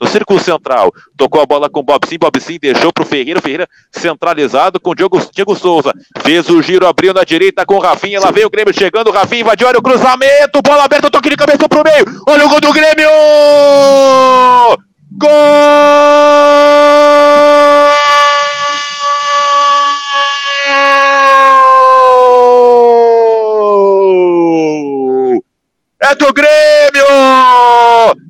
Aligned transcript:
no 0.00 0.06
círculo 0.06 0.38
central. 0.40 0.92
Tocou 1.16 1.40
a 1.40 1.46
bola 1.46 1.68
com 1.68 1.82
Bob 1.82 2.06
Sim, 2.06 2.18
Bob 2.18 2.40
Sim 2.40 2.58
deixou 2.60 2.92
pro 2.92 3.04
Ferreira, 3.04 3.40
Ferreira 3.40 3.68
centralizado 3.90 4.80
com 4.80 4.94
Diego, 4.94 5.20
Diego 5.32 5.54
Souza. 5.56 5.92
Fez 6.22 6.48
o 6.48 6.62
giro, 6.62 6.86
abriu 6.86 7.12
na 7.14 7.24
direita 7.24 7.64
com 7.64 7.76
o 7.76 7.80
Rafinha, 7.80 8.20
lá 8.20 8.30
veio 8.30 8.46
o 8.46 8.50
Grêmio 8.50 8.74
chegando, 8.74 9.08
o 9.08 9.12
Rafinha 9.12 9.42
invadiu, 9.42 9.68
olha 9.68 9.78
o 9.78 9.82
cruzamento, 9.82 10.62
bola 10.62 10.84
aberta, 10.84 11.10
toque 11.10 11.30
de 11.30 11.36
cabeça 11.36 11.68
pro 11.68 11.84
meio. 11.84 12.04
Olha 12.26 12.46
o 12.46 12.48
gol 12.48 12.60
do 12.60 12.72
Grêmio! 12.72 13.08
Gol! 15.12 15.28
É 26.00 26.14
do 26.14 26.32
Grêmio! 26.32 27.47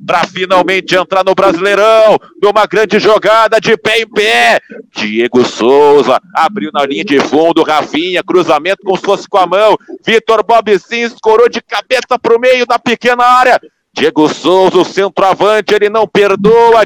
Para 0.09 0.25
finalmente 0.25 0.95
entrar 0.95 1.23
no 1.23 1.35
Brasileirão, 1.35 2.17
numa 2.41 2.65
grande 2.65 2.97
jogada 2.97 3.61
de 3.61 3.77
pé 3.77 3.99
em 3.99 4.07
pé. 4.07 4.59
Diego 4.91 5.45
Souza 5.45 6.19
abriu 6.33 6.71
na 6.73 6.83
linha 6.83 7.05
de 7.05 7.19
fundo, 7.19 7.61
Rafinha, 7.61 8.23
cruzamento 8.23 8.81
como 8.83 8.97
se 8.97 9.03
fosse 9.03 9.29
com 9.29 9.37
a 9.37 9.45
mão. 9.45 9.77
Vitor 10.03 10.43
Bob 10.43 10.79
Sim 10.79 11.01
escorou 11.01 11.47
de 11.47 11.61
cabeça 11.61 12.17
para 12.19 12.35
o 12.35 12.39
meio 12.39 12.65
da 12.65 12.79
pequena 12.79 13.23
área. 13.23 13.61
Diego 13.93 14.27
Souza, 14.27 14.79
o 14.79 14.83
centroavante, 14.83 15.75
ele 15.75 15.89
não 15.91 16.07
perdoa, 16.07 16.83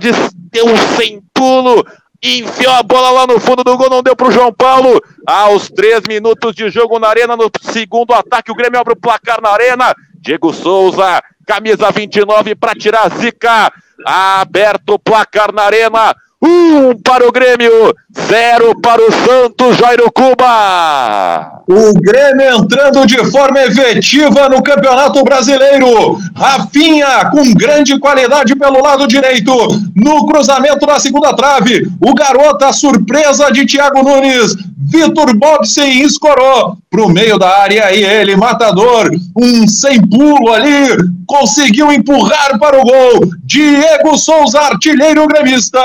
deu 0.51 0.65
um 0.65 0.75
sem 0.97 1.23
pulo, 1.33 1.81
enfiou 2.21 2.73
a 2.73 2.83
bola 2.83 3.09
lá 3.09 3.25
no 3.25 3.39
fundo 3.39 3.63
do 3.63 3.77
gol, 3.77 3.89
não 3.89 4.03
deu 4.03 4.17
para 4.17 4.27
o 4.27 4.31
João 4.31 4.51
Paulo. 4.51 5.01
Aos 5.25 5.69
três 5.69 6.01
minutos 6.09 6.53
de 6.53 6.69
jogo 6.69 6.99
na 6.99 7.07
arena, 7.07 7.37
no 7.37 7.49
segundo 7.61 8.13
ataque, 8.13 8.51
o 8.51 8.55
Grêmio 8.55 8.81
abre 8.81 8.91
o 8.91 8.99
placar 8.99 9.41
na 9.41 9.49
arena. 9.49 9.95
Diego 10.19 10.53
Souza, 10.53 11.21
camisa 11.45 11.91
29 11.91 12.55
para 12.55 12.75
tirar 12.75 13.05
a 13.05 13.09
zica. 13.09 13.71
Aberto 14.05 14.95
o 14.95 14.99
placar 14.99 15.53
na 15.53 15.63
arena. 15.63 16.15
Um 16.45 16.93
para 17.01 17.25
o 17.25 17.31
Grêmio, 17.31 17.95
zero 18.27 18.77
para 18.81 19.01
o 19.01 19.09
Santos, 19.11 19.77
Jairo 19.77 20.11
Cuba. 20.11 21.61
O 21.65 21.93
Grêmio 21.93 22.57
entrando 22.57 23.07
de 23.07 23.17
forma 23.31 23.63
efetiva 23.63 24.49
no 24.49 24.61
Campeonato 24.61 25.23
Brasileiro. 25.23 26.17
Rafinha 26.35 27.29
com 27.31 27.53
grande 27.53 27.97
qualidade 27.97 28.53
pelo 28.57 28.83
lado 28.83 29.07
direito. 29.07 29.55
No 29.95 30.25
cruzamento 30.25 30.85
na 30.85 30.99
segunda 30.99 31.33
trave. 31.33 31.87
O 32.01 32.13
garoto, 32.13 32.65
a 32.65 32.73
surpresa 32.73 33.49
de 33.49 33.65
Thiago 33.65 34.03
Nunes. 34.03 34.53
Vitor 34.85 35.33
Bobsen 35.37 36.01
escorou 36.01 36.77
para 36.91 37.01
o 37.01 37.09
meio 37.09 37.39
da 37.39 37.61
área 37.61 37.95
e 37.95 38.03
ele, 38.03 38.35
matador, 38.35 39.09
um 39.35 39.67
sem 39.67 39.99
pulo 40.05 40.51
ali, 40.51 40.89
conseguiu 41.25 41.91
empurrar 41.91 42.59
para 42.59 42.79
o 42.79 42.83
gol. 42.83 43.31
Diego 43.43 44.15
Souza, 44.17 44.59
artilheiro 44.59 45.25
gremista, 45.25 45.81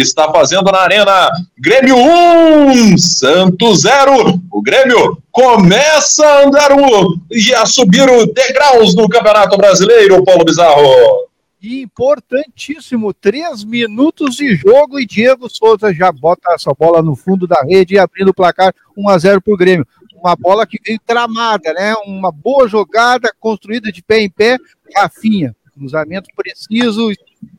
está 0.00 0.30
fazendo 0.32 0.70
na 0.70 0.80
arena. 0.80 1.30
Grêmio 1.58 1.96
1, 1.96 2.98
Santos 2.98 3.82
0. 3.82 4.40
O 4.50 4.62
Grêmio 4.62 5.22
começa 5.30 6.26
a 6.26 6.44
andar 6.44 6.72
o, 6.72 7.18
e 7.30 7.54
a 7.54 7.66
subir 7.66 8.08
os 8.08 8.32
degraus 8.32 8.94
no 8.94 9.08
Campeonato 9.08 9.56
Brasileiro, 9.56 10.24
Paulo 10.24 10.44
Bizarro. 10.44 11.28
Importantíssimo, 11.62 13.12
três 13.12 13.62
minutos 13.64 14.36
de 14.36 14.54
jogo 14.56 14.98
e 14.98 15.06
Diego 15.06 15.48
Souza 15.50 15.92
já 15.92 16.10
bota 16.10 16.54
essa 16.54 16.72
bola 16.72 17.02
no 17.02 17.14
fundo 17.14 17.46
da 17.46 17.60
rede, 17.62 17.98
abrindo 17.98 18.28
o 18.28 18.34
placar 18.34 18.74
1 18.96 19.08
a 19.08 19.18
0 19.18 19.42
para 19.42 19.54
o 19.54 19.56
Grêmio. 19.56 19.86
Uma 20.14 20.34
bola 20.34 20.66
que 20.66 20.78
veio 20.84 20.98
tramada, 21.04 21.72
né? 21.74 21.94
Uma 22.06 22.32
boa 22.32 22.66
jogada 22.66 23.30
construída 23.38 23.92
de 23.92 24.02
pé 24.02 24.20
em 24.20 24.30
pé, 24.30 24.56
Rafinha, 24.94 25.54
cruzamento 25.74 26.28
preciso, 26.34 27.10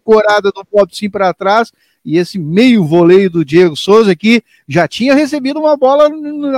corada 0.03 0.51
do 0.51 0.63
Bob 0.71 0.95
Sim 0.95 1.09
para 1.09 1.33
trás 1.33 1.71
e 2.03 2.17
esse 2.17 2.39
meio 2.39 2.83
voleio 2.83 3.29
do 3.29 3.45
Diego 3.45 3.75
Souza 3.75 4.15
que 4.15 4.43
já 4.67 4.87
tinha 4.87 5.13
recebido 5.13 5.59
uma 5.59 5.77
bola 5.77 6.09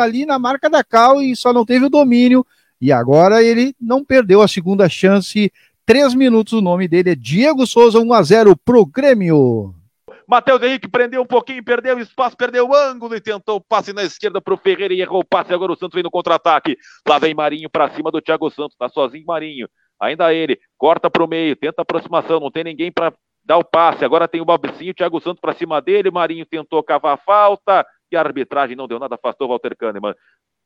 ali 0.02 0.26
na 0.26 0.40
marca 0.40 0.70
da 0.70 0.84
Cal 0.84 1.22
e 1.22 1.36
só 1.36 1.52
não 1.52 1.66
teve 1.66 1.86
o 1.86 1.90
domínio. 1.90 2.46
E 2.80 2.92
agora 2.92 3.44
ele 3.44 3.76
não 3.80 4.04
perdeu 4.04 4.42
a 4.42 4.48
segunda 4.48 4.90
chance. 4.90 5.52
Três 5.86 6.14
minutos, 6.14 6.54
o 6.54 6.62
nome 6.62 6.88
dele 6.88 7.12
é 7.12 7.16
Diego 7.16 7.68
Souza, 7.68 8.00
1 8.00 8.14
a 8.14 8.24
0 8.24 8.58
pro 8.58 8.86
Grêmio. 8.86 9.74
Matheus 10.28 10.62
Henrique 10.62 10.88
prendeu 10.88 11.22
um 11.22 11.26
pouquinho, 11.26 11.64
perdeu 11.64 12.00
espaço, 12.00 12.36
perdeu 12.38 12.70
o 12.70 12.76
ângulo 12.76 13.16
e 13.16 13.22
tentou 13.22 13.58
o 13.58 13.62
passe 13.62 13.92
na 13.92 14.04
esquerda 14.04 14.42
pro 14.42 14.58
Ferreira 14.58 14.94
e 14.94 15.02
errou 15.02 15.20
o 15.22 15.26
passe. 15.26 15.54
Agora 15.54 15.74
o 15.74 15.76
Santos 15.76 15.94
vem 15.94 16.04
no 16.04 16.10
contra-ataque. 16.10 16.78
Lá 17.08 17.20
vem 17.20 17.34
Marinho 17.34 17.70
para 17.70 17.90
cima 17.92 18.10
do 18.10 18.22
Thiago 18.22 18.50
Santos, 18.50 18.76
tá 18.78 18.88
sozinho 18.88 19.26
Marinho. 19.26 19.68
Ainda 20.00 20.34
ele, 20.34 20.60
corta 20.78 21.10
pro 21.10 21.28
meio, 21.28 21.56
tenta 21.56 21.82
aproximação, 21.82 22.40
não 22.40 22.52
tem 22.52 22.64
ninguém 22.64 22.92
para 22.92 23.14
dá 23.44 23.58
o 23.58 23.64
passe. 23.64 24.06
Agora 24.06 24.28
tem 24.28 24.42
o 24.42 24.46
Babicinho, 24.46 24.94
Thiago 24.94 25.20
Santos 25.20 25.42
para 25.42 25.54
cima 25.54 25.82
dele. 25.82 26.12
Marinho 26.12 26.46
tentou 26.46 26.82
cavar 26.84 27.14
a 27.14 27.18
falta 27.18 27.86
e 28.12 28.16
a 28.16 28.22
arbitragem 28.22 28.76
não 28.76 28.88
deu 28.88 29.00
nada, 29.00 29.16
afastou 29.16 29.48
o 29.48 29.50
Walter 29.50 29.76
Kahneman. 29.76 30.14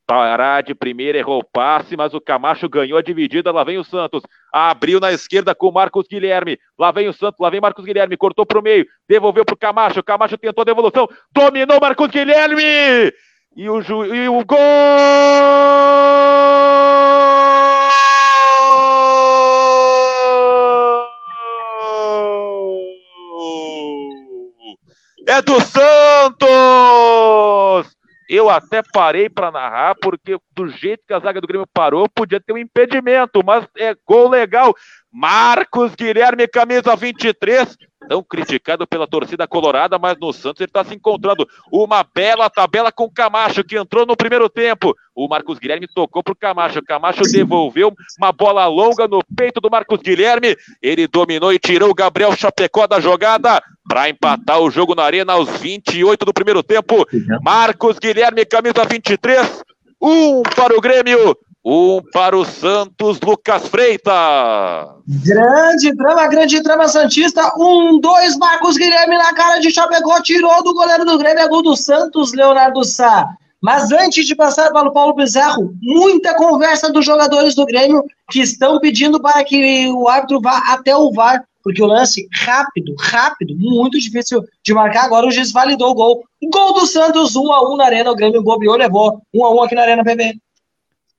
Pará 0.06 0.60
de 0.62 0.74
primeira, 0.74 1.18
errou 1.18 1.40
o 1.40 1.44
passe, 1.44 1.94
mas 1.94 2.14
o 2.14 2.20
Camacho 2.20 2.66
ganhou 2.66 2.96
a 2.96 3.02
dividida. 3.02 3.52
Lá 3.52 3.62
vem 3.62 3.76
o 3.76 3.84
Santos. 3.84 4.22
Abriu 4.50 4.98
na 4.98 5.12
esquerda 5.12 5.54
com 5.54 5.68
o 5.68 5.72
Marcos 5.72 6.06
Guilherme. 6.08 6.58
Lá 6.78 6.90
vem 6.90 7.08
o 7.08 7.12
Santos, 7.12 7.38
lá 7.38 7.50
vem 7.50 7.60
Marcos 7.60 7.84
Guilherme. 7.84 8.16
Cortou 8.16 8.46
para 8.46 8.58
o 8.58 8.62
meio, 8.62 8.86
devolveu 9.06 9.44
para 9.44 9.54
o 9.54 9.58
Camacho. 9.58 10.02
Camacho 10.02 10.38
tentou 10.38 10.62
a 10.62 10.64
devolução, 10.64 11.06
dominou 11.30 11.78
Marcos 11.78 12.08
Guilherme. 12.08 13.12
E 13.54 13.68
o, 13.68 13.82
ju... 13.82 14.06
e 14.06 14.28
o 14.30 14.42
gol! 14.46 14.58
Do 25.48 25.60
Santos! 25.62 26.46
Eu 28.28 28.50
até 28.50 28.82
parei 28.92 29.30
para 29.30 29.50
narrar, 29.50 29.94
porque 29.94 30.36
do 30.54 30.68
jeito 30.68 31.02
que 31.06 31.14
a 31.14 31.18
zaga 31.18 31.40
do 31.40 31.46
Grêmio 31.46 31.66
parou, 31.72 32.06
podia 32.06 32.38
ter 32.38 32.52
um 32.52 32.58
impedimento, 32.58 33.40
mas 33.42 33.66
é 33.78 33.96
gol 34.06 34.28
legal. 34.28 34.74
Marcos 35.20 35.96
Guilherme, 35.96 36.46
camisa 36.46 36.94
23, 36.94 37.76
tão 38.08 38.22
criticado 38.22 38.86
pela 38.86 39.04
torcida 39.04 39.48
colorada, 39.48 39.98
mas 39.98 40.16
no 40.16 40.32
Santos 40.32 40.60
ele 40.60 40.70
está 40.70 40.84
se 40.84 40.94
encontrando. 40.94 41.44
Uma 41.72 42.04
bela 42.04 42.48
tabela 42.48 42.92
com 42.92 43.06
o 43.06 43.10
Camacho, 43.10 43.64
que 43.64 43.76
entrou 43.76 44.06
no 44.06 44.16
primeiro 44.16 44.48
tempo. 44.48 44.94
O 45.16 45.26
Marcos 45.26 45.58
Guilherme 45.58 45.88
tocou 45.92 46.22
para 46.22 46.32
o 46.32 46.36
Camacho. 46.36 46.80
Camacho 46.84 47.22
devolveu 47.32 47.92
uma 48.16 48.30
bola 48.30 48.64
longa 48.68 49.08
no 49.08 49.18
peito 49.36 49.60
do 49.60 49.68
Marcos 49.68 49.98
Guilherme. 49.98 50.56
Ele 50.80 51.08
dominou 51.08 51.52
e 51.52 51.58
tirou 51.58 51.90
o 51.90 51.94
Gabriel 51.94 52.36
Chapecó 52.36 52.86
da 52.86 53.00
jogada 53.00 53.60
para 53.88 54.08
empatar 54.08 54.60
o 54.60 54.70
jogo 54.70 54.94
na 54.94 55.02
arena 55.02 55.32
aos 55.32 55.50
28 55.58 56.24
do 56.24 56.32
primeiro 56.32 56.62
tempo. 56.62 57.04
Marcos 57.42 57.98
Guilherme, 57.98 58.46
camisa 58.46 58.84
23. 58.84 59.64
Um 60.00 60.44
para 60.44 60.78
o 60.78 60.80
Grêmio, 60.80 61.36
um 61.68 62.00
para 62.14 62.34
o 62.34 62.46
Santos, 62.46 63.20
Lucas 63.20 63.68
Freitas. 63.68 64.14
Grande 65.06 65.94
drama, 65.94 66.26
grande 66.26 66.62
drama 66.62 66.88
Santista. 66.88 67.52
Um, 67.58 68.00
dois, 68.00 68.38
Marcos 68.38 68.78
Guilherme 68.78 69.18
na 69.18 69.34
cara 69.34 69.58
de 69.58 69.70
Chapecó, 69.70 70.22
tirou 70.22 70.64
do 70.64 70.72
goleiro 70.72 71.04
do 71.04 71.18
Grêmio, 71.18 71.42
é 71.42 71.48
gol 71.48 71.62
do 71.62 71.76
Santos, 71.76 72.32
Leonardo 72.32 72.82
Sá. 72.84 73.28
Mas 73.60 73.92
antes 73.92 74.26
de 74.26 74.34
passar 74.34 74.72
para 74.72 74.88
o 74.88 74.92
Paulo 74.92 75.14
Bezerro, 75.14 75.74
muita 75.82 76.34
conversa 76.36 76.90
dos 76.90 77.04
jogadores 77.04 77.54
do 77.54 77.66
Grêmio 77.66 78.02
que 78.30 78.40
estão 78.40 78.80
pedindo 78.80 79.20
para 79.20 79.44
que 79.44 79.88
o 79.88 80.08
árbitro 80.08 80.40
vá 80.40 80.58
até 80.72 80.96
o 80.96 81.12
VAR, 81.12 81.44
porque 81.62 81.82
o 81.82 81.86
lance 81.86 82.26
rápido, 82.32 82.94
rápido, 82.98 83.54
muito 83.58 83.98
difícil 83.98 84.42
de 84.64 84.72
marcar. 84.72 85.04
Agora 85.04 85.26
o 85.26 85.30
juiz 85.30 85.52
validou 85.52 85.90
o 85.90 85.94
gol. 85.94 86.22
Gol 86.50 86.72
do 86.72 86.86
Santos, 86.86 87.36
1 87.36 87.52
a 87.52 87.74
1 87.74 87.76
na 87.76 87.84
Arena. 87.84 88.10
O 88.10 88.16
Grêmio 88.16 88.42
bobeou, 88.42 88.76
levou 88.76 89.20
1 89.34 89.44
a 89.44 89.54
1 89.54 89.62
aqui 89.64 89.74
na 89.74 89.82
Arena 89.82 90.04
PB. 90.04 90.38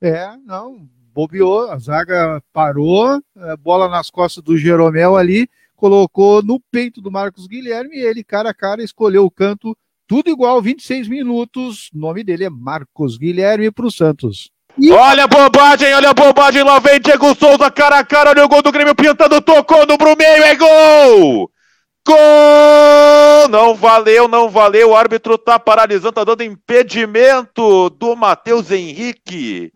É, 0.02 0.36
não, 0.46 0.88
bobeou, 1.14 1.70
a 1.70 1.78
zaga 1.78 2.42
parou, 2.54 3.22
é, 3.38 3.58
bola 3.58 3.90
nas 3.90 4.10
costas 4.10 4.44
do 4.44 4.58
Jeromel 4.58 5.18
ali, 5.18 5.50
colocou 5.76 6.42
no 6.42 6.60
peito 6.72 7.02
do 7.02 7.12
Marcos 7.12 7.48
Guilherme 7.48 7.98
e 7.98 8.02
ele, 8.02 8.24
cara 8.24 8.52
a 8.52 8.54
cara, 8.54 8.84
escolheu 8.84 9.26
o 9.26 9.32
canto, 9.32 9.76
tudo 10.08 10.30
igual, 10.30 10.62
26 10.62 11.08
minutos. 11.08 11.90
Nome 11.94 12.24
dele 12.24 12.46
é 12.46 12.50
Marcos 12.50 13.18
Guilherme 13.18 13.72
para 13.72 13.86
o 13.86 13.92
Santos. 13.92 14.50
E... 14.78 14.92
Olha 14.92 15.26
a 15.26 15.28
bobagem, 15.28 15.94
olha 15.94 16.10
a 16.10 16.14
bobagem, 16.14 16.64
lá 16.64 16.80
vem 16.80 17.00
Diego 17.00 17.36
Souza, 17.36 17.70
cara 17.70 18.00
a 18.00 18.04
cara, 18.06 18.30
olha 18.32 18.46
o 18.46 18.50
gol 18.50 18.62
do 18.62 18.72
Grêmio 18.72 18.96
pintando, 18.96 19.42
tocou 19.42 19.86
no 19.86 19.98
meio, 20.18 20.44
é 20.44 20.56
gol! 20.56 21.52
Gol! 22.08 23.48
Não 23.50 23.74
valeu, 23.76 24.28
não 24.28 24.50
valeu. 24.50 24.92
O 24.92 24.96
árbitro 24.96 25.38
tá 25.38 25.60
paralisando, 25.60 26.14
tá 26.14 26.24
dando 26.24 26.44
impedimento 26.44 27.90
do 27.90 28.16
Matheus 28.16 28.72
Henrique. 28.72 29.72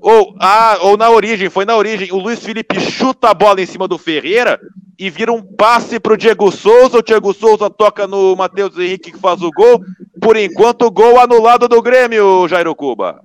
Ou, 0.00 0.34
ah, 0.40 0.78
ou 0.80 0.96
na 0.96 1.10
origem, 1.10 1.50
foi 1.50 1.64
na 1.64 1.76
origem. 1.76 2.10
O 2.12 2.18
Luiz 2.18 2.40
Felipe 2.40 2.80
chuta 2.80 3.30
a 3.30 3.34
bola 3.34 3.60
em 3.60 3.66
cima 3.66 3.86
do 3.86 3.98
Ferreira 3.98 4.58
e 4.98 5.10
vira 5.10 5.32
um 5.32 5.42
passe 5.42 6.00
pro 6.00 6.16
Diego 6.16 6.50
Souza. 6.50 6.98
O 6.98 7.02
Diego 7.02 7.34
Souza 7.34 7.68
toca 7.68 8.06
no 8.06 8.34
Matheus 8.34 8.76
Henrique 8.78 9.12
que 9.12 9.18
faz 9.18 9.42
o 9.42 9.50
gol. 9.50 9.80
Por 10.20 10.36
enquanto, 10.36 10.90
gol 10.90 11.18
anulado 11.18 11.68
do 11.68 11.82
Grêmio, 11.82 12.48
Jairo 12.48 12.74
Cuba. 12.74 13.22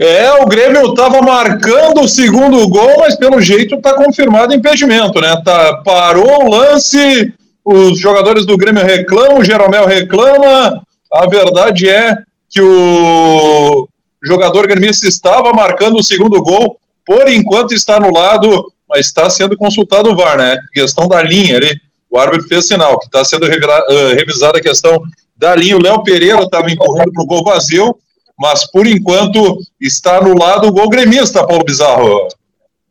É, 0.00 0.32
o 0.42 0.46
Grêmio 0.46 0.90
estava 0.90 1.20
marcando 1.20 2.02
o 2.02 2.08
segundo 2.08 2.68
gol, 2.68 2.98
mas 2.98 3.16
pelo 3.16 3.40
jeito 3.40 3.74
está 3.74 3.94
confirmado 3.94 4.54
impedimento, 4.54 5.20
né? 5.20 5.40
Tá, 5.44 5.82
parou 5.84 6.44
o 6.44 6.50
lance 6.50 7.34
os 7.70 7.98
jogadores 7.98 8.46
do 8.46 8.56
Grêmio 8.56 8.82
reclamam, 8.82 9.40
o 9.40 9.44
Jeromel 9.44 9.84
reclama. 9.84 10.82
A 11.12 11.26
verdade 11.26 11.86
é 11.86 12.16
que 12.48 12.62
o 12.62 13.86
jogador 14.24 14.66
gremista 14.66 15.06
estava 15.06 15.52
marcando 15.52 15.98
o 15.98 16.02
segundo 16.02 16.42
gol, 16.42 16.78
por 17.04 17.28
enquanto 17.28 17.74
está 17.74 17.96
anulado, 17.96 18.72
mas 18.88 19.04
está 19.04 19.28
sendo 19.28 19.54
consultado 19.54 20.10
o 20.10 20.16
VAR, 20.16 20.38
né? 20.38 20.56
Questão 20.72 21.06
da 21.06 21.22
linha 21.22 21.58
ali. 21.58 21.78
O 22.10 22.18
árbitro 22.18 22.48
fez 22.48 22.66
sinal 22.66 22.98
que 22.98 23.04
está 23.04 23.22
sendo 23.22 23.44
uh, 23.44 24.14
revisada 24.16 24.56
a 24.56 24.62
questão 24.62 25.02
da 25.36 25.54
linha. 25.54 25.76
O 25.76 25.82
Léo 25.82 26.02
Pereira 26.02 26.40
estava 26.40 26.70
empurrando 26.70 27.12
para 27.12 27.22
o 27.22 27.26
gol 27.26 27.44
vazio, 27.44 27.94
mas 28.38 28.70
por 28.70 28.86
enquanto 28.86 29.58
está 29.80 30.18
anulado 30.18 30.68
o 30.68 30.72
gol 30.72 30.88
gremista, 30.88 31.46
Paulo 31.46 31.64
Bizarro. 31.64 32.28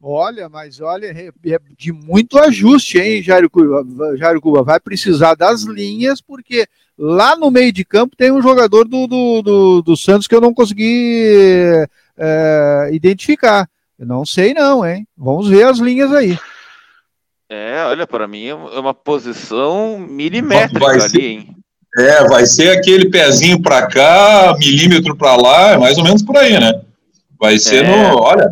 Olha, 0.01 0.47
mas 0.47 0.79
olha, 0.79 1.07
é, 1.07 1.59
de 1.77 1.91
muito 1.91 2.37
ajuste, 2.37 2.99
hein, 2.99 3.23
Jairo 3.23 3.49
Cuba? 3.49 3.83
Jairo 4.17 4.39
Cuba 4.39 4.61
vai 4.63 4.79
precisar 4.79 5.35
das 5.35 5.63
linhas, 5.63 6.21
porque 6.21 6.67
lá 6.97 7.35
no 7.35 7.49
meio 7.49 7.71
de 7.71 7.83
campo 7.83 8.15
tem 8.15 8.31
um 8.31 8.41
jogador 8.41 8.85
do, 8.85 9.07
do, 9.07 9.41
do, 9.41 9.81
do 9.81 9.97
Santos 9.97 10.27
que 10.27 10.35
eu 10.35 10.41
não 10.41 10.53
consegui 10.53 11.71
é, 12.17 12.89
identificar. 12.91 13.69
Eu 13.97 14.05
não 14.05 14.25
sei 14.25 14.53
não, 14.53 14.85
hein? 14.85 15.07
Vamos 15.17 15.49
ver 15.49 15.63
as 15.63 15.79
linhas 15.79 16.13
aí. 16.13 16.37
É, 17.49 17.83
olha, 17.85 18.05
para 18.05 18.27
mim 18.27 18.45
é 18.45 18.53
uma 18.53 18.93
posição 18.93 19.97
milimétrica 19.97 20.79
vai 20.79 20.99
ali, 20.99 21.09
ser, 21.09 21.21
hein? 21.21 21.56
É, 21.97 22.27
vai 22.27 22.45
ser 22.45 22.77
aquele 22.77 23.09
pezinho 23.09 23.59
para 23.61 23.87
cá, 23.87 24.55
milímetro 24.59 25.15
para 25.15 25.35
lá, 25.35 25.71
é 25.71 25.77
mais 25.77 25.97
ou 25.97 26.03
menos 26.03 26.21
por 26.21 26.37
aí, 26.37 26.59
né? 26.59 26.79
Vai 27.39 27.57
ser 27.57 27.83
é. 27.83 27.87
no, 27.87 28.19
olha, 28.19 28.51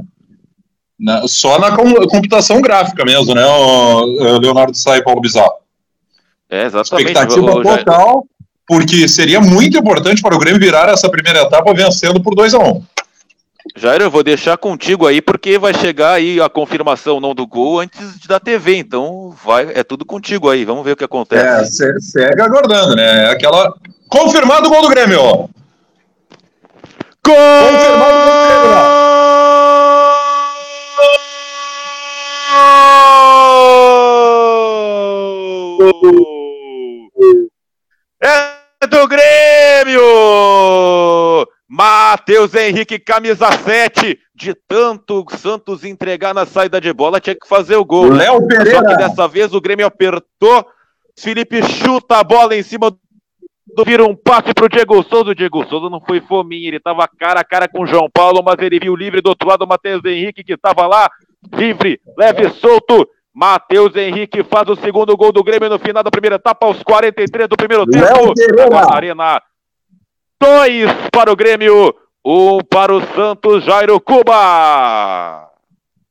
na, 0.99 1.27
só 1.27 1.59
na 1.59 1.75
computação 1.75 2.59
gráfica 2.61 3.05
mesmo, 3.05 3.35
né, 3.35 3.45
o 3.45 4.39
Leonardo 4.39 4.75
Sai 4.75 4.99
e 4.99 5.03
Paulo 5.03 5.21
Bizarro. 5.21 5.53
É, 6.49 6.65
exatamente. 6.65 7.07
Expectativa 7.07 7.61
total, 7.61 8.25
já... 8.25 8.45
porque 8.67 9.07
seria 9.07 9.39
muito 9.39 9.77
importante 9.77 10.21
para 10.21 10.35
o 10.35 10.39
Grêmio 10.39 10.59
virar 10.59 10.89
essa 10.89 11.09
primeira 11.09 11.41
etapa 11.41 11.73
vencendo 11.73 12.21
por 12.21 12.33
2 12.33 12.53
a 12.55 12.59
1 12.59 12.67
um. 12.67 12.83
Jair, 13.73 14.01
eu 14.01 14.11
vou 14.11 14.23
deixar 14.23 14.57
contigo 14.57 15.07
aí, 15.07 15.21
porque 15.21 15.57
vai 15.57 15.73
chegar 15.73 16.13
aí 16.13 16.39
a 16.39 16.47
confirmação 16.47 17.19
não 17.19 17.33
do 17.33 17.47
gol 17.47 17.79
antes 17.79 18.19
da 18.27 18.39
TV, 18.39 18.77
então 18.77 19.35
vai, 19.43 19.71
é 19.73 19.83
tudo 19.83 20.05
contigo 20.05 20.49
aí, 20.49 20.63
vamos 20.63 20.85
ver 20.85 20.91
o 20.91 20.95
que 20.95 21.03
acontece. 21.03 21.83
É, 21.83 21.99
segue 21.99 22.41
aguardando, 22.41 22.95
né? 22.95 23.29
Aquela. 23.29 23.73
Confirmado 24.07 24.67
o 24.67 24.69
gol 24.69 24.83
do 24.83 24.89
Grêmio! 24.89 25.19
Gol! 25.19 25.49
Confirmado 27.25 28.17
o 28.17 28.23
gol 28.23 28.35
do 28.35 28.45
Grêmio! 28.47 28.85
É 38.21 38.87
do 38.87 39.07
Grêmio! 39.07 39.34
Matheus 42.15 42.55
Henrique, 42.55 42.97
camisa 42.97 43.51
7, 43.51 44.17
de 44.33 44.53
tanto 44.53 45.25
Santos 45.31 45.83
entregar 45.83 46.33
na 46.33 46.45
saída 46.45 46.79
de 46.79 46.93
bola, 46.93 47.19
tinha 47.19 47.35
que 47.35 47.45
fazer 47.45 47.75
o 47.75 47.83
gol. 47.83 48.09
Léo 48.09 48.47
Pereira. 48.47 48.71
Só 48.71 48.85
que 48.85 48.95
dessa 48.95 49.27
vez 49.27 49.53
o 49.53 49.59
Grêmio 49.59 49.85
apertou, 49.85 50.65
Felipe 51.19 51.61
chuta 51.61 52.17
a 52.17 52.23
bola 52.23 52.55
em 52.55 52.63
cima 52.63 52.89
do 52.89 53.83
vira 53.83 54.05
um 54.05 54.15
passe 54.15 54.53
pro 54.53 54.69
Diego 54.69 55.03
Souza. 55.03 55.31
O 55.31 55.35
Diego 55.35 55.67
Souza 55.67 55.89
não 55.89 55.99
foi 55.99 56.21
fominha, 56.21 56.69
ele 56.69 56.79
tava 56.79 57.05
cara 57.05 57.41
a 57.41 57.43
cara 57.43 57.67
com 57.67 57.83
o 57.83 57.85
João 57.85 58.09
Paulo, 58.09 58.41
mas 58.41 58.55
ele 58.59 58.79
viu 58.79 58.95
livre 58.95 59.19
do 59.19 59.27
outro 59.27 59.49
lado 59.49 59.65
o 59.65 59.67
Matheus 59.67 60.01
Henrique, 60.05 60.41
que 60.41 60.55
tava 60.55 60.87
lá, 60.87 61.09
livre, 61.53 61.99
leve 62.17 62.49
solto. 62.51 63.05
Matheus 63.33 63.93
Henrique 63.93 64.41
faz 64.45 64.69
o 64.69 64.77
segundo 64.77 65.17
gol 65.17 65.33
do 65.33 65.43
Grêmio 65.43 65.69
no 65.69 65.79
final 65.79 66.01
da 66.01 66.09
primeira 66.09 66.37
etapa, 66.37 66.65
aos 66.65 66.81
43 66.81 67.49
do 67.49 67.57
primeiro 67.57 67.85
tempo. 67.85 68.33
Na 68.71 68.95
Arena. 68.95 69.41
Dois 70.39 70.89
para 71.11 71.31
o 71.31 71.35
Grêmio, 71.35 71.93
um 72.25 72.57
para 72.67 72.91
o 72.91 73.01
Santos, 73.13 73.63
Jairo 73.63 73.99
Cuba. 74.01 75.45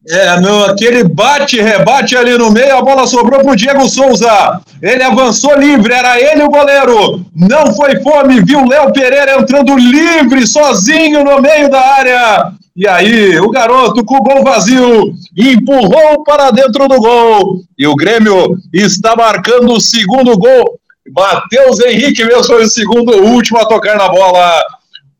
É, 0.06 0.38
no, 0.38 0.66
aquele 0.66 1.02
bate-rebate 1.02 2.14
ali 2.14 2.36
no 2.36 2.50
meio, 2.50 2.76
a 2.76 2.82
bola 2.82 3.06
sobrou 3.06 3.40
pro 3.40 3.56
Diego 3.56 3.88
Souza. 3.88 4.60
Ele 4.80 5.02
avançou 5.02 5.58
livre, 5.58 5.92
era 5.92 6.20
ele 6.20 6.42
o 6.42 6.50
goleiro. 6.50 7.24
Não 7.34 7.74
foi 7.74 8.00
fome, 8.02 8.42
viu 8.42 8.68
Léo 8.68 8.92
Pereira 8.92 9.40
entrando 9.40 9.76
livre, 9.76 10.46
sozinho 10.46 11.24
no 11.24 11.40
meio 11.40 11.70
da 11.70 11.80
área. 11.80 12.52
E 12.76 12.86
aí, 12.86 13.40
o 13.40 13.50
garoto 13.50 14.04
com 14.04 14.16
o 14.16 14.22
gol 14.22 14.44
vazio 14.44 15.14
empurrou 15.36 16.22
para 16.22 16.50
dentro 16.50 16.86
do 16.86 16.98
gol. 16.98 17.60
E 17.78 17.86
o 17.86 17.96
Grêmio 17.96 18.58
está 18.72 19.16
marcando 19.16 19.72
o 19.72 19.80
segundo 19.80 20.36
gol. 20.36 20.78
Matheus 21.16 21.80
Henrique 21.80 22.24
mesmo 22.24 22.44
foi 22.44 22.64
o 22.64 22.68
segundo, 22.68 23.10
o 23.10 23.30
último 23.30 23.58
a 23.58 23.66
tocar 23.66 23.96
na 23.96 24.08
bola. 24.08 24.62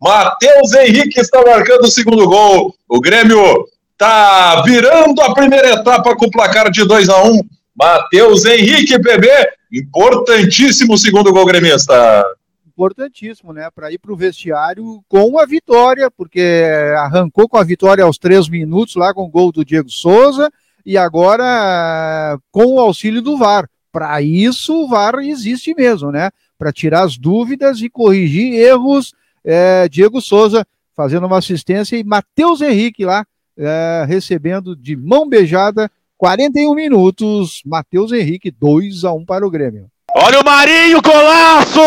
Matheus 0.04 0.74
Henrique 0.74 1.18
está 1.18 1.42
marcando 1.42 1.84
o 1.84 1.90
segundo 1.90 2.28
gol. 2.28 2.74
O 2.86 3.00
Grêmio 3.00 3.66
está 3.92 4.60
virando 4.60 5.22
a 5.22 5.32
primeira 5.32 5.70
etapa 5.70 6.14
com 6.14 6.26
o 6.26 6.30
placar 6.30 6.70
de 6.70 6.86
2 6.86 7.08
a 7.08 7.22
1 7.22 7.32
um. 7.32 7.40
Matheus 7.74 8.44
Henrique, 8.44 8.98
PB, 8.98 9.26
importantíssimo 9.72 10.98
segundo 10.98 11.32
gol 11.32 11.46
gremista 11.46 12.22
importantíssimo, 12.66 13.52
né? 13.52 13.70
Para 13.70 13.92
ir 13.92 13.98
para 13.98 14.12
o 14.12 14.16
vestiário 14.16 15.00
com 15.08 15.38
a 15.38 15.46
vitória, 15.46 16.10
porque 16.10 16.66
arrancou 16.98 17.48
com 17.48 17.56
a 17.56 17.62
vitória 17.62 18.02
aos 18.02 18.18
três 18.18 18.48
minutos 18.48 18.96
lá 18.96 19.14
com 19.14 19.22
o 19.22 19.30
gol 19.30 19.52
do 19.52 19.64
Diego 19.64 19.88
Souza 19.88 20.50
e 20.84 20.98
agora 20.98 22.36
com 22.50 22.74
o 22.74 22.80
auxílio 22.80 23.22
do 23.22 23.38
VAR. 23.38 23.70
Para 23.92 24.20
isso 24.20 24.74
o 24.74 24.88
VAR 24.88 25.20
existe 25.20 25.72
mesmo, 25.72 26.10
né? 26.10 26.30
Para 26.58 26.72
tirar 26.72 27.04
as 27.04 27.16
dúvidas 27.16 27.80
e 27.80 27.88
corrigir 27.88 28.54
erros. 28.54 29.14
É, 29.44 29.88
Diego 29.88 30.20
Souza 30.20 30.66
fazendo 30.96 31.26
uma 31.26 31.38
assistência 31.38 31.96
e 31.96 32.04
Matheus 32.04 32.60
Henrique 32.60 33.04
lá 33.04 33.26
é, 33.58 34.04
recebendo 34.06 34.74
de 34.74 34.96
mão 34.96 35.28
beijada 35.28 35.90
41 36.16 36.74
minutos. 36.74 37.60
Matheus 37.66 38.12
Henrique 38.12 38.50
2 38.50 39.04
a 39.04 39.12
1 39.12 39.24
para 39.24 39.46
o 39.46 39.50
Grêmio. 39.50 39.88
Olha 40.16 40.40
o 40.40 40.44
Marinho, 40.44 41.02
golaço! 41.02 41.80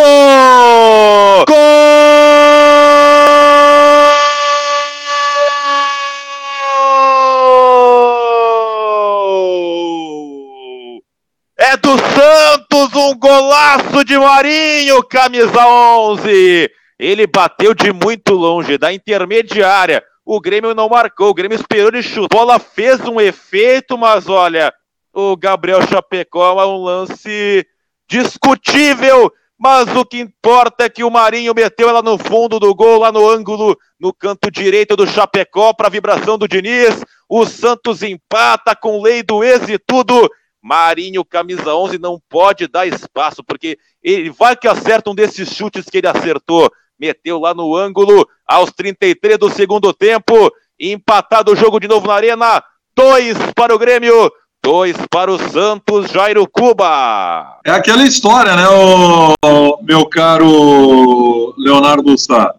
Gol! 1.47 1.55
É 11.57 11.77
do 11.77 11.97
Santos, 11.97 12.93
um 12.93 13.17
golaço 13.17 14.03
de 14.05 14.17
Marinho, 14.17 15.01
camisa 15.03 15.65
11. 15.65 16.69
Ele 16.99 17.27
bateu 17.27 17.73
de 17.73 17.91
muito 17.91 18.33
longe, 18.33 18.77
da 18.77 18.91
intermediária. 18.91 20.03
O 20.25 20.41
Grêmio 20.41 20.73
não 20.73 20.89
marcou, 20.89 21.29
o 21.29 21.33
Grêmio 21.33 21.55
esperou 21.55 21.91
de 21.91 22.01
chute. 22.03 22.27
A 22.31 22.37
bola 22.37 22.59
fez 22.59 22.99
um 23.01 23.21
efeito, 23.21 23.97
mas 23.97 24.27
olha, 24.27 24.73
o 25.13 25.37
Gabriel 25.37 25.81
Chapecó 25.87 26.61
é 26.61 26.65
um 26.65 26.83
lance 26.83 27.65
discutível, 28.09 29.31
mas 29.57 29.87
o 29.95 30.05
que 30.05 30.19
importa 30.19 30.85
é 30.85 30.89
que 30.89 31.03
o 31.03 31.09
Marinho 31.09 31.53
meteu 31.55 31.89
ela 31.89 32.01
no 32.01 32.17
fundo 32.17 32.59
do 32.59 32.73
gol, 32.75 32.99
lá 32.99 33.11
no 33.11 33.27
ângulo, 33.27 33.75
no 33.99 34.13
canto 34.13 34.51
direito 34.51 34.95
do 34.95 35.07
Chapecó, 35.07 35.73
para 35.73 35.87
a 35.87 35.91
vibração 35.91 36.37
do 36.37 36.47
Diniz. 36.47 37.03
O 37.27 37.45
Santos 37.45 38.03
empata 38.03 38.75
com 38.75 39.01
lei 39.01 39.23
do 39.23 39.43
ex 39.43 39.67
e 39.69 39.79
tudo. 39.79 40.29
Marinho, 40.61 41.23
camisa 41.25 41.73
11, 41.73 41.97
não 41.97 42.21
pode 42.29 42.67
dar 42.67 42.85
espaço, 42.85 43.43
porque 43.43 43.77
ele 44.03 44.29
vai 44.29 44.55
que 44.55 44.67
acerta 44.67 45.09
um 45.09 45.15
desses 45.15 45.53
chutes 45.53 45.85
que 45.85 45.97
ele 45.97 46.07
acertou. 46.07 46.69
Meteu 46.99 47.39
lá 47.39 47.53
no 47.53 47.75
ângulo, 47.75 48.27
aos 48.45 48.71
33 48.71 49.37
do 49.37 49.49
segundo 49.49 49.93
tempo. 49.93 50.51
Empatado 50.79 51.51
o 51.51 51.55
jogo 51.55 51.79
de 51.79 51.87
novo 51.87 52.07
na 52.07 52.13
Arena. 52.13 52.63
Dois 52.95 53.37
para 53.55 53.75
o 53.75 53.77
Grêmio, 53.77 54.31
Dois 54.63 54.97
para 55.09 55.31
o 55.31 55.37
Santos, 55.37 56.11
Jairo 56.11 56.45
Cuba. 56.45 57.59
É 57.65 57.71
aquela 57.71 58.03
história, 58.03 58.55
né, 58.55 58.67
o, 58.67 59.77
meu 59.81 60.05
caro 60.07 61.53
Leonardo 61.57 62.17
Sá? 62.17 62.53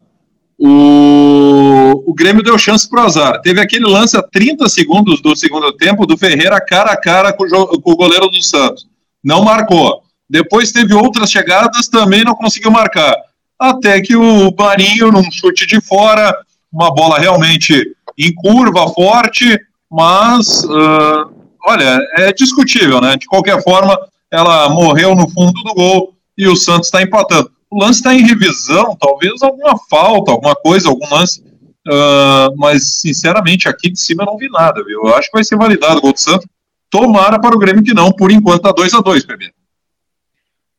O, 0.59 2.05
o 2.07 2.15
Grêmio 2.15 2.43
deu 2.43 2.57
chance 2.57 2.89
para 2.89 3.03
o 3.03 3.05
azar. 3.05 3.41
Teve 3.43 3.61
aquele 3.61 3.85
lance 3.85 4.17
a 4.17 4.23
30 4.23 4.69
segundos 4.69 5.21
do 5.21 5.37
segundo 5.37 5.73
tempo 5.73 6.07
do 6.07 6.17
Ferreira 6.17 6.61
cara 6.61 6.93
a 6.93 6.97
cara 6.97 7.33
com 7.33 7.45
o, 7.45 7.81
com 7.81 7.93
o 7.93 7.97
goleiro 7.97 8.29
do 8.29 8.43
Santos. 8.43 8.87
Não 9.23 9.45
marcou. 9.45 10.03
Depois 10.29 10.73
teve 10.73 10.95
outras 10.95 11.31
chegadas, 11.31 11.89
também 11.89 12.25
não 12.25 12.35
conseguiu 12.35 12.71
marcar. 12.71 13.15
Até 13.59 14.01
que 14.01 14.15
o 14.17 14.55
Marinho, 14.57 15.11
num 15.11 15.31
chute 15.31 15.67
de 15.67 15.81
fora, 15.81 16.37
uma 16.73 16.95
bola 16.95 17.19
realmente 17.19 17.95
em 18.17 18.33
curva, 18.35 18.89
forte, 18.89 19.59
mas 19.91 20.65
uh, 20.65 21.31
olha, 21.67 21.99
é 22.17 22.33
discutível, 22.33 23.01
né? 23.01 23.17
De 23.17 23.27
qualquer 23.27 23.63
forma, 23.63 23.99
ela 24.31 24.69
morreu 24.69 25.15
no 25.15 25.29
fundo 25.29 25.53
do 25.63 25.75
gol 25.75 26.15
e 26.37 26.47
o 26.47 26.57
Santos 26.57 26.89
está 26.89 27.03
empatando. 27.03 27.51
O 27.71 27.83
lance 27.83 28.01
está 28.01 28.15
em 28.15 28.27
revisão, 28.27 28.97
talvez 28.99 29.43
alguma 29.43 29.79
falta, 29.91 30.31
alguma 30.31 30.55
coisa, 30.55 30.89
algum 30.89 31.09
lance. 31.11 31.41
Uh, 31.87 32.55
mas, 32.57 33.01
sinceramente, 33.01 33.69
aqui 33.69 33.91
de 33.91 34.01
cima 34.01 34.23
eu 34.23 34.27
não 34.27 34.37
vi 34.37 34.49
nada, 34.49 34.85
viu? 34.85 35.01
Eu 35.05 35.15
acho 35.15 35.31
que 35.31 35.37
vai 35.37 35.45
ser 35.45 35.57
validado 35.57 35.99
o 35.99 36.03
gol 36.03 36.13
do 36.13 36.21
Santos. 36.21 36.47
Tomara 36.91 37.39
para 37.39 37.55
o 37.55 37.59
Grêmio 37.59 37.83
que 37.83 37.95
não, 37.95 38.13
por 38.13 38.31
enquanto 38.31 38.63
tá 38.63 38.73
2 38.73 38.95
a 38.95 39.01
2 39.01 39.25
PB. 39.25 39.53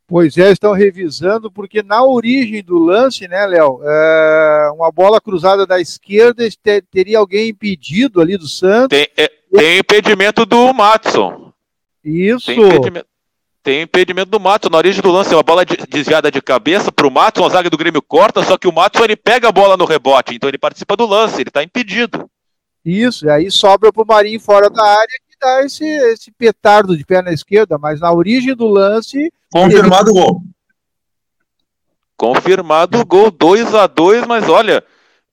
Pois 0.10 0.36
é, 0.40 0.52
estão 0.52 0.74
revisando, 0.74 1.52
porque 1.52 1.84
na 1.84 2.04
origem 2.04 2.64
do 2.64 2.80
lance, 2.80 3.28
né, 3.28 3.46
Léo, 3.46 3.80
é, 3.84 4.72
uma 4.74 4.92
bola 4.92 5.22
cruzada 5.22 5.68
da 5.68 5.80
esquerda, 5.80 6.44
teria 6.90 7.20
alguém 7.20 7.50
impedido 7.50 8.20
ali 8.20 8.36
do 8.36 8.48
Santos. 8.48 8.98
Tem, 8.98 9.08
é, 9.16 9.30
tem 9.56 9.78
impedimento 9.78 10.48
do 10.48 10.74
Matson. 10.74 11.54
Isso. 12.04 12.48
Tem 12.48 12.60
impedimento, 12.60 13.08
tem 13.62 13.82
impedimento 13.84 14.32
do 14.32 14.40
Matson. 14.40 14.70
Na 14.70 14.80
origem 14.80 15.00
do 15.00 15.12
lance, 15.12 15.32
é 15.32 15.38
uma 15.38 15.44
bola 15.44 15.64
desviada 15.64 16.32
de 16.32 16.42
cabeça 16.42 16.92
para 16.92 17.06
o 17.06 17.12
Matson, 17.12 17.46
a 17.46 17.50
zaga 17.50 17.70
do 17.70 17.78
Grêmio 17.78 18.02
corta, 18.02 18.44
só 18.44 18.58
que 18.58 18.68
o 18.68 18.74
Matson 18.74 19.04
ele 19.04 19.16
pega 19.16 19.50
a 19.50 19.52
bola 19.52 19.78
no 19.78 19.86
rebote, 19.86 20.34
então 20.34 20.50
ele 20.50 20.58
participa 20.58 20.96
do 20.96 21.06
lance, 21.06 21.40
ele 21.40 21.50
está 21.50 21.62
impedido. 21.62 22.28
Isso, 22.84 23.28
e 23.28 23.30
aí 23.30 23.52
sobra 23.52 23.94
para 23.94 24.02
o 24.02 24.08
Marinho 24.08 24.40
fora 24.40 24.72
da 24.72 24.84
área 24.84 25.20
dá 25.40 25.64
esse, 25.64 25.86
esse 25.86 26.32
petardo 26.32 26.98
de 26.98 27.06
perna 27.06 27.32
esquerda, 27.32 27.78
mas 27.78 28.00
na 28.00 28.12
origem 28.12 28.56
do 28.56 28.68
lance 28.68 29.32
Confirmado 29.52 30.12
o 30.12 30.14
gol. 30.14 30.42
Confirmado 32.16 33.00
o 33.00 33.06
gol, 33.06 33.32
2 33.32 33.74
a 33.74 33.88
2 33.88 34.28
mas 34.28 34.48
olha, 34.48 34.84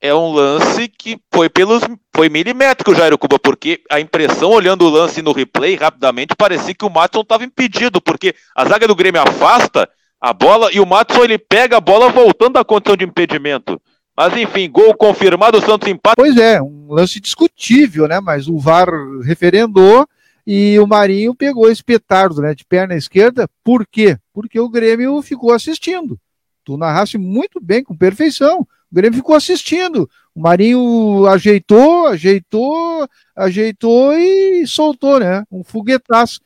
é 0.01 0.15
um 0.15 0.33
lance 0.33 0.89
que 0.89 1.19
foi 1.33 1.49
pelos 1.49 1.83
foi 2.15 2.29
milimétrico, 2.29 2.95
Jairo 2.95 3.19
Cuba, 3.19 3.39
porque 3.39 3.83
a 3.91 4.01
impressão, 4.01 4.51
olhando 4.51 4.87
o 4.87 4.89
lance 4.89 5.21
no 5.21 5.33
replay, 5.33 5.75
rapidamente, 5.75 6.35
parecia 6.35 6.75
que 6.75 6.85
o 6.85 6.91
Matson 6.91 7.21
estava 7.21 7.45
impedido, 7.45 8.01
porque 8.01 8.35
a 8.55 8.65
zaga 8.65 8.89
do 8.89 8.95
Grêmio 8.95 9.21
afasta 9.21 9.89
a 10.19 10.33
bola 10.33 10.71
e 10.73 10.81
o 10.81 10.87
Matson 10.87 11.25
ele 11.25 11.39
pega 11.39 11.77
a 11.77 11.81
bola 11.81 12.09
voltando 12.09 12.55
da 12.55 12.65
condição 12.65 12.97
de 12.97 13.05
impedimento. 13.05 13.81
Mas 14.17 14.35
enfim, 14.37 14.71
gol 14.71 14.95
confirmado, 14.95 15.59
o 15.59 15.61
Santos 15.61 15.89
empata. 15.89 16.17
Pois 16.17 16.37
é, 16.39 16.61
um 16.63 16.87
lance 16.89 17.21
discutível, 17.21 18.09
né? 18.09 18.19
Mas 18.19 18.49
o 18.49 18.59
VAR 18.59 18.89
referendou 19.23 20.09
e 20.47 20.79
o 20.79 20.87
Marinho 20.87 21.35
pegou 21.35 21.69
esse 21.69 21.85
petardo 21.85 22.41
né, 22.41 22.55
de 22.55 22.65
perna 22.65 22.95
esquerda. 22.95 23.49
Por 23.63 23.87
quê? 23.87 24.17
Porque 24.33 24.59
o 24.59 24.69
Grêmio 24.69 25.21
ficou 25.21 25.53
assistindo. 25.53 26.19
Tu 26.65 26.77
narraste 26.77 27.19
muito 27.19 27.61
bem, 27.61 27.85
com 27.85 27.97
perfeição. 27.97 28.61
O 28.61 28.95
Grêmio 28.95 29.19
ficou 29.19 29.35
assistindo. 29.35 30.09
O 30.35 30.41
Marinho 30.41 31.27
ajeitou, 31.27 32.07
ajeitou, 32.07 33.09
ajeitou 33.37 34.15
e 34.15 34.67
soltou, 34.67 35.19
né? 35.21 35.45
Um 35.51 35.63
foguetaço, 35.63 36.41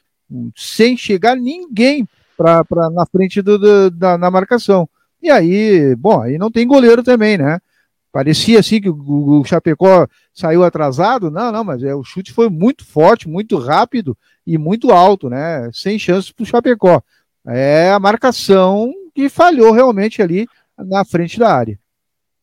sem 0.56 0.96
chegar 0.96 1.36
ninguém 1.36 2.08
pra, 2.36 2.64
pra, 2.64 2.90
na 2.90 3.06
frente 3.06 3.42
do, 3.42 3.58
do, 3.58 3.90
da 3.90 4.18
na 4.18 4.30
marcação. 4.30 4.88
E 5.22 5.30
aí, 5.30 5.94
bom, 5.96 6.20
aí 6.20 6.38
não 6.38 6.50
tem 6.50 6.66
goleiro 6.66 7.02
também, 7.02 7.36
né? 7.36 7.58
Parecia 8.12 8.58
assim 8.58 8.80
que 8.80 8.88
o, 8.88 9.40
o 9.40 9.44
Chapecó 9.44 10.06
saiu 10.34 10.64
atrasado. 10.64 11.30
Não, 11.30 11.52
não, 11.52 11.62
mas 11.62 11.82
é, 11.82 11.94
o 11.94 12.02
chute 12.02 12.32
foi 12.32 12.48
muito 12.48 12.84
forte, 12.84 13.28
muito 13.28 13.56
rápido 13.58 14.16
e 14.46 14.58
muito 14.58 14.90
alto, 14.90 15.30
né? 15.30 15.70
Sem 15.72 15.98
chances 15.98 16.32
para 16.32 16.42
o 16.42 16.46
Chapecó. 16.46 17.02
É 17.46 17.90
a 17.90 18.00
marcação 18.00 18.92
que 19.14 19.28
falhou 19.28 19.72
realmente 19.72 20.20
ali 20.20 20.46
na 20.76 21.04
frente 21.04 21.38
da 21.38 21.54
área. 21.54 21.78